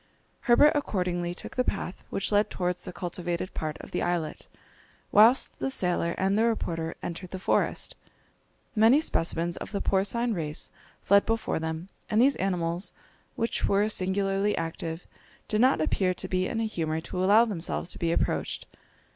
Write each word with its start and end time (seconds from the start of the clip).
Herbert 0.49 0.71
accordingly 0.73 1.35
took 1.35 1.55
the 1.55 1.63
path 1.63 2.03
which 2.09 2.31
led 2.31 2.49
towards 2.49 2.81
the 2.85 2.91
cultivated 2.91 3.53
part 3.53 3.77
of 3.81 3.91
the 3.91 4.01
islet, 4.01 4.47
whilst 5.11 5.59
the 5.59 5.69
sailor 5.69 6.15
and 6.17 6.35
the 6.35 6.43
reporter 6.45 6.95
entered 7.03 7.29
the 7.29 7.37
forest. 7.37 7.93
Many 8.75 8.99
specimens 8.99 9.57
of 9.57 9.71
the 9.71 9.79
porcine 9.79 10.33
race 10.33 10.71
fled 11.03 11.23
before 11.27 11.59
them, 11.59 11.87
and 12.09 12.19
these 12.19 12.35
animals, 12.37 12.93
which 13.35 13.67
were 13.67 13.87
singularly 13.89 14.57
active, 14.57 15.05
did 15.47 15.61
not 15.61 15.79
appear 15.79 16.15
to 16.15 16.27
be 16.27 16.47
in 16.47 16.59
a 16.59 16.65
humour 16.65 16.99
to 17.01 17.23
allow 17.23 17.45
themselves 17.45 17.91
to 17.91 17.99
be 17.99 18.11
approached. 18.11 18.65